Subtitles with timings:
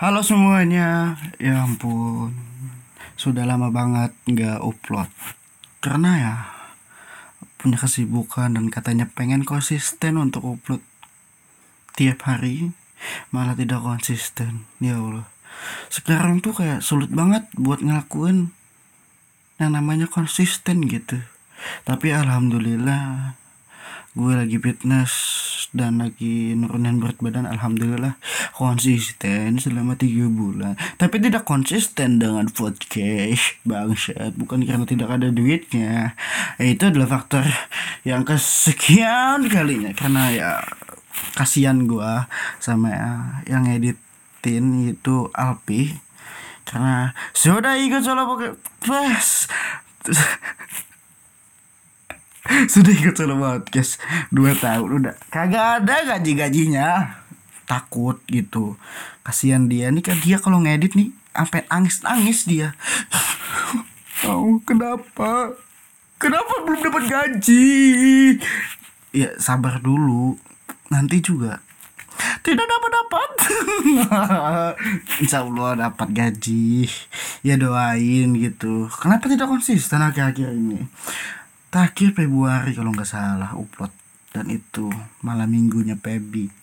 [0.00, 2.32] Halo semuanya, ya ampun,
[3.20, 5.12] sudah lama banget nggak upload.
[5.84, 6.34] Karena ya
[7.60, 10.80] punya kesibukan dan katanya pengen konsisten untuk upload
[11.92, 12.72] tiap hari,
[13.36, 14.64] malah tidak konsisten.
[14.80, 15.28] Ya Allah,
[15.92, 18.48] sekarang tuh kayak sulit banget buat ngelakuin
[19.60, 21.20] yang namanya konsisten gitu.
[21.84, 23.36] Tapi alhamdulillah
[24.16, 25.12] gue lagi fitness
[25.72, 28.20] dan lagi nurunin berat badan alhamdulillah
[28.52, 30.76] konsisten selama tiga bulan.
[31.00, 34.36] Tapi tidak konsisten dengan podcast bangsat.
[34.36, 36.12] Bukan karena tidak ada duitnya.
[36.60, 37.48] Itu adalah faktor
[38.04, 39.96] yang kesekian kalinya.
[39.96, 40.50] Karena ya
[41.32, 42.12] kasihan gue
[42.60, 42.92] sama
[43.48, 45.96] yang editin itu Alpi.
[46.68, 48.38] Karena sudah ikut solo
[48.84, 49.48] podcast
[52.72, 53.98] sudah ikut solo podcast.
[54.30, 55.14] Dua tahun udah.
[55.32, 57.18] Kagak ada gaji gajinya
[57.66, 58.78] takut gitu.
[59.26, 60.04] Kasihan dia nih.
[60.04, 62.74] Kan dia kalau ngedit nih sampai nangis dia.
[64.22, 65.58] Oh kenapa?
[66.22, 68.38] Kenapa belum dapat gaji?
[69.10, 70.38] Ya sabar dulu.
[70.94, 71.58] Nanti juga.
[72.46, 73.30] Tidak dapat dapat
[75.26, 76.86] Insya Allah dapat gaji.
[77.42, 78.86] Ya doain gitu.
[78.94, 80.86] Kenapa tidak konsisten akhir-akhir ini
[81.72, 83.90] terakhir Februari kalau nggak salah upload.
[84.32, 84.88] Dan itu
[85.24, 86.62] malam minggunya Pebi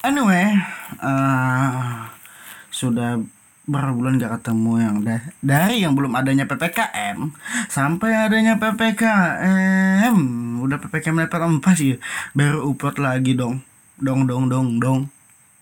[0.00, 0.56] anyway
[1.00, 2.08] uh,
[2.72, 3.20] sudah
[3.68, 7.30] berapa bulan gak ketemu yang da dari yang belum adanya ppkm
[7.70, 10.16] sampai adanya ppkm
[10.64, 11.96] udah ppkm level 4 sih.
[12.36, 13.64] Baru upload lagi dong.
[13.96, 15.00] Dong dong dong dong.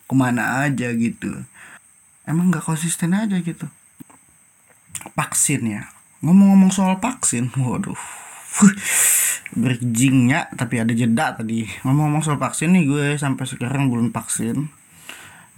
[0.09, 1.45] Ke mana aja gitu.
[2.27, 3.69] Emang gak konsisten aja gitu.
[5.15, 7.99] Vaksin ya ngomong-ngomong soal vaksin waduh.
[9.55, 11.65] Bridgingnya tapi ada jeda tadi.
[11.87, 14.69] Ngomong-ngomong soal vaksin nih gue sampai sekarang belum vaksin.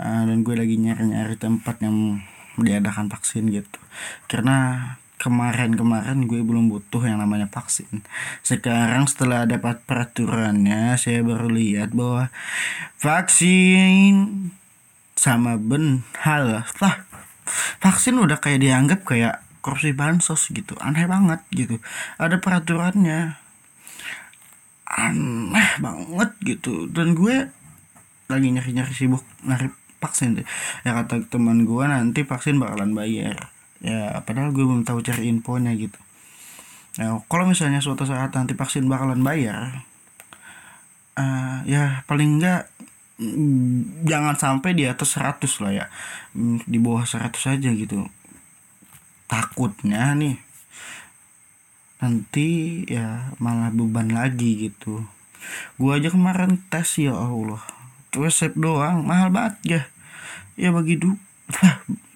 [0.01, 2.25] Uh, dan gue lagi nyari-nyari tempat yang
[2.57, 3.81] diadakan vaksin gitu.
[4.29, 8.01] Karena kemarin-kemarin gue belum butuh yang namanya vaksin.
[8.41, 12.33] Sekarang setelah dapat peraturannya saya baru lihat bahwa
[12.97, 14.49] vaksin
[15.21, 16.65] sama ben hal lah
[17.85, 20.77] vaksin udah kayak dianggap kayak korupsi bansos gitu.
[20.81, 21.79] Aneh banget gitu.
[22.17, 23.37] Ada peraturannya.
[24.89, 26.91] Aneh banget gitu.
[26.91, 27.49] Dan gue
[28.27, 30.47] lagi nyari nyari sibuk nyari vaksin deh.
[30.83, 33.53] Ya kata teman gue nanti vaksin bakalan bayar.
[33.81, 35.97] Ya padahal gue belum tahu cari infonya gitu.
[36.99, 39.87] Ya kalau misalnya suatu saat nanti vaksin bakalan bayar
[41.21, 42.71] uh, ya paling enggak
[43.21, 45.87] mm, jangan sampai di atas 100 lah ya.
[46.37, 48.07] Mm, di bawah 100 aja gitu
[49.31, 50.43] takutnya nih
[52.03, 55.07] nanti ya malah beban lagi gitu.
[55.79, 57.63] Gua aja kemarin tes ya Allah.
[58.11, 59.83] Resep doang mahal banget ya.
[60.59, 61.15] Ya bagi du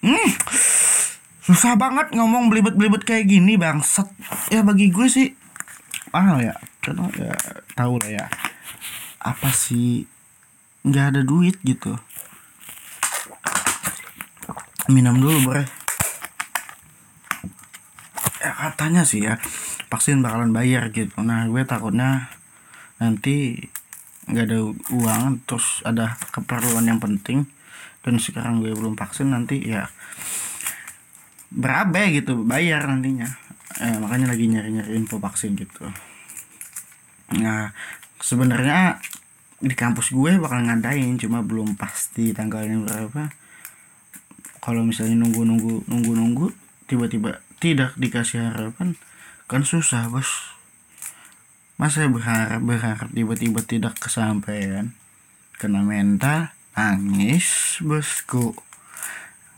[0.02, 0.30] hmm,
[1.46, 4.10] susah banget ngomong belibet-belibet kayak gini bangsat.
[4.50, 5.38] Ya bagi gue sih
[6.10, 6.58] mahal ya.
[6.82, 7.36] Karena ya
[7.78, 8.26] tahu lah ya
[9.22, 10.10] apa sih
[10.82, 11.94] nggak ada duit gitu.
[14.90, 15.64] Minum dulu ya
[18.52, 19.40] katanya sih ya
[19.88, 21.16] vaksin bakalan bayar gitu.
[21.24, 22.28] Nah gue takutnya
[23.00, 23.56] nanti
[24.28, 24.58] nggak ada
[24.92, 27.44] uang terus ada keperluan yang penting
[28.04, 29.88] dan sekarang gue belum vaksin nanti ya
[31.48, 33.28] berabe gitu bayar nantinya.
[33.80, 35.88] Eh, makanya lagi nyari-nyari info vaksin gitu.
[37.40, 37.74] Nah
[38.22, 39.02] sebenarnya
[39.64, 43.32] di kampus gue bakal ngadain cuma belum pasti tanggalnya berapa.
[44.60, 46.46] Kalau misalnya nunggu nunggu nunggu nunggu
[46.88, 48.92] tiba-tiba tidak dikasih harapan
[49.48, 50.52] kan susah bos.
[51.80, 54.92] Masa berharap berharap tiba-tiba tidak kesampaian?
[55.56, 58.52] Kena mental nangis bosku.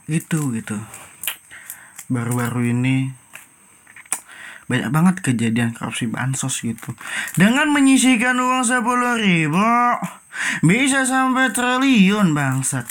[0.07, 0.79] Gitu gitu.
[2.07, 3.11] Baru-baru ini
[4.71, 6.95] banyak banget kejadian korupsi bansos gitu.
[7.35, 9.67] Dengan menyisikan uang sepuluh ribu
[10.63, 12.87] bisa sampai triliun bangsat.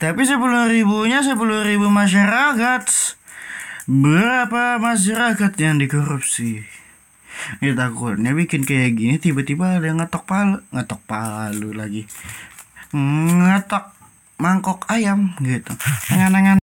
[0.00, 3.17] Tapi sepuluh ribunya sepuluh ribu masyarakat
[3.88, 6.60] Berapa masyarakat yang dikorupsi?
[7.64, 12.04] Ya takutnya bikin kayak gini tiba-tiba ada yang ngetok palu, ngetok palu lagi.
[12.92, 13.88] Ngetok
[14.36, 15.72] mangkok ayam gitu.
[16.12, 16.60] Angan-angan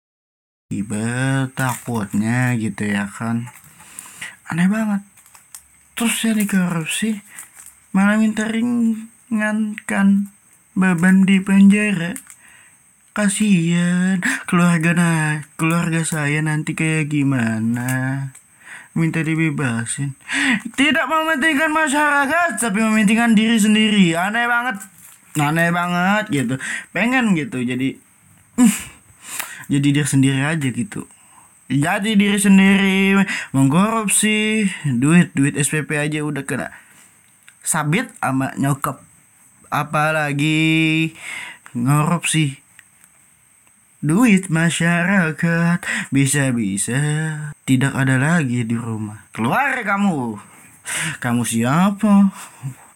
[0.73, 1.05] tiba
[1.53, 3.53] takutnya gitu ya kan.
[4.49, 5.05] Aneh banget.
[5.93, 7.21] Terus yang dikorupsi
[7.93, 10.33] malah minta ringankan
[10.73, 12.17] beban di penjara
[13.11, 18.31] kasihan keluarga nah keluarga saya nanti kayak gimana?
[18.91, 20.15] Minta dibebasin.
[20.75, 24.15] Tidak mementingkan masyarakat tapi mementingkan diri sendiri.
[24.19, 24.83] Aneh banget.
[25.39, 26.55] Aneh banget gitu.
[26.91, 27.95] Pengen gitu jadi
[29.71, 31.07] jadi dia sendiri aja gitu.
[31.71, 33.15] Jadi diri sendiri
[33.55, 34.67] mengkorupsi
[34.99, 36.67] duit duit SPP aja udah kena
[37.63, 38.99] sabit sama nyokap.
[39.71, 41.15] Apalagi
[41.71, 42.60] ngorupsi
[44.01, 45.77] duit masyarakat
[46.09, 46.97] bisa-bisa
[47.69, 49.29] tidak ada lagi di rumah.
[49.29, 50.41] Keluar kamu.
[51.21, 52.33] Kamu siapa?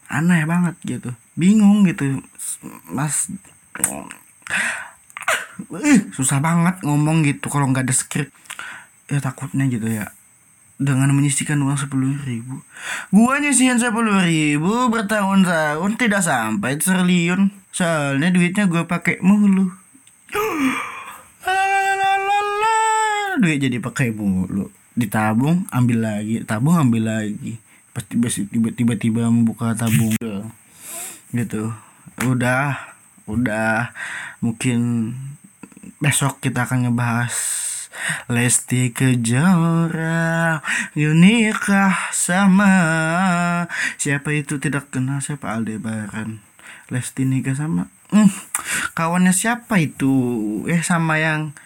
[0.09, 1.13] Aneh banget gitu.
[1.37, 2.25] Bingung gitu
[2.89, 3.29] mas.
[3.85, 4.09] Uh,
[6.11, 8.33] susah banget ngomong gitu kalau nggak ada skrip.
[9.05, 10.09] Ya takutnya gitu ya.
[10.75, 12.59] Dengan menyisikan uang sepuluh ribu.
[13.13, 17.53] Gua nyisihin sepuluh ribu bertahun-tahun tidak sampai triliun.
[17.69, 19.67] Soalnya duitnya gue pakai mulu
[23.39, 24.71] duit jadi pakai mulu?
[24.95, 26.41] Ditabung ambil lagi.
[26.47, 27.59] Tabung ambil lagi.
[27.95, 30.15] Pasti tiba-tiba membuka tabung.
[31.31, 31.63] Gitu.
[32.23, 32.95] Udah
[33.27, 33.91] udah.
[34.39, 35.11] Mungkin
[35.99, 37.35] besok kita akan ngebahas
[38.29, 40.61] Lesti Kejora.
[40.93, 42.75] Yunikah sama
[43.97, 45.55] Siapa itu tidak kenal siapa?
[45.55, 46.43] Aldebaran.
[46.93, 47.89] Lesti nikah sama.
[48.13, 48.29] Hmm,
[48.93, 50.13] Kawannya siapa itu?
[50.69, 51.57] Eh sama yang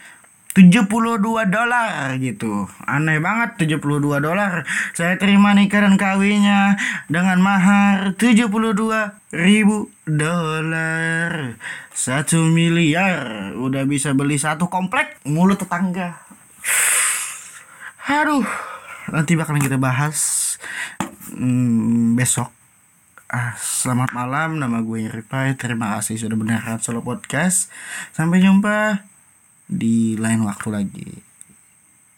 [0.57, 1.21] 72
[1.53, 2.65] dolar gitu.
[2.89, 4.65] Aneh banget 72 dolar.
[4.97, 6.73] Saya terima nikah dan kawinnya
[7.05, 8.49] Dengan mahar 72
[9.29, 11.53] ribu dolar.
[11.93, 13.53] Satu miliar.
[13.61, 16.17] Udah bisa beli satu komplek Mulut tetangga.
[18.09, 18.45] Aduh
[19.13, 20.57] Nanti bakalan kita bahas
[21.29, 22.49] hmm, Besok.
[23.29, 24.57] Ah, Selamat malam.
[24.57, 27.69] Nama gue Ripai Terima kasih sudah mendengarkan solo podcast.
[28.17, 29.05] Sampai jumpa
[29.69, 31.09] di lain waktu lagi.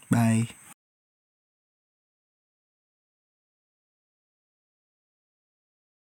[0.08, 0.61] Bye.